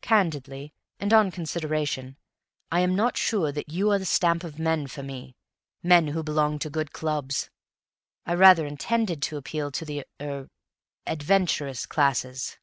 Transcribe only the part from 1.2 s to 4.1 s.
consideration, I am not sure that you ARE the